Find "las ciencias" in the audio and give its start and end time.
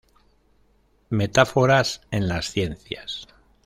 2.27-3.27